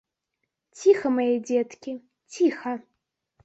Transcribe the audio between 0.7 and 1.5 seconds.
Ціха, мае